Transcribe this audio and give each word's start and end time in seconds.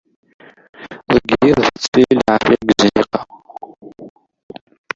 Deg 1.13 1.25
yiḍ, 1.43 1.59
tettili 1.67 2.13
lɛafya 2.21 2.55
deg 2.61 2.69
uzniq-a. 2.73 3.21